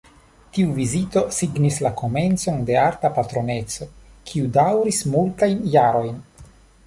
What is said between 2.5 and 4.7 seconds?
de arta patroneco, kiu